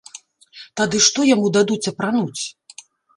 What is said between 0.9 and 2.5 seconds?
што яму дадуць апрануць?